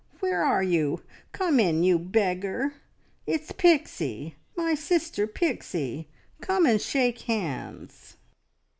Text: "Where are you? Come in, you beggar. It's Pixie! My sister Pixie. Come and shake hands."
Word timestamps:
"Where 0.19 0.43
are 0.43 0.63
you? 0.63 1.03
Come 1.31 1.59
in, 1.59 1.83
you 1.83 1.99
beggar. 1.99 2.73
It's 3.27 3.51
Pixie! 3.51 4.33
My 4.55 4.73
sister 4.73 5.27
Pixie. 5.27 6.07
Come 6.41 6.65
and 6.65 6.81
shake 6.81 7.19
hands." 7.21 8.17